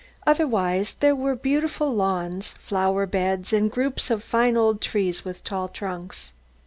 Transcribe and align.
Otherwise 0.25 0.95
there 0.99 1.15
were 1.15 1.35
beautiful 1.35 1.93
lawns, 1.93 2.55
flower 2.57 3.05
beds 3.05 3.53
and 3.53 3.69
groups 3.69 4.09
of 4.09 4.23
fine 4.23 4.57
old 4.57 4.81
trees 4.81 5.23
with 5.23 5.43
tall 5.43 5.67
trunks. 5.67 6.33